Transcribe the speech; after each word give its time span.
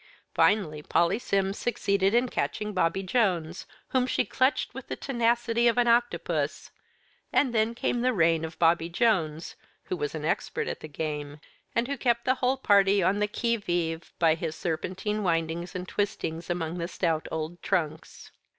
Finally 0.33 0.81
Polly 0.81 1.19
Sims 1.19 1.59
succeeded 1.59 2.15
in 2.15 2.27
catching 2.27 2.73
Bobby 2.73 3.03
Jones, 3.03 3.67
whom 3.89 4.07
she 4.07 4.25
clutched 4.25 4.73
with 4.73 4.87
the 4.87 4.95
tenacity 4.95 5.67
of 5.67 5.77
an 5.77 5.87
octopus; 5.87 6.71
and 7.31 7.53
then 7.53 7.75
came 7.75 8.01
the 8.01 8.11
reign 8.11 8.43
of 8.43 8.57
Bobby 8.57 8.89
Jones, 8.89 9.55
who 9.83 9.95
was 9.95 10.15
an 10.15 10.25
expert 10.25 10.67
at 10.67 10.79
the 10.79 10.87
game, 10.87 11.39
and 11.75 11.87
who 11.87 11.97
kept 11.99 12.25
the 12.25 12.33
whole 12.41 12.57
party 12.57 13.03
on 13.03 13.19
the 13.19 13.27
qui 13.27 13.57
vive 13.57 14.11
by 14.17 14.33
his 14.33 14.55
serpentine 14.55 15.21
windings 15.21 15.75
and 15.75 15.87
twistings 15.87 16.49
among 16.49 16.79
the 16.79 16.87
stout 16.87 17.27
old 17.29 17.61
trunks. 17.61 18.31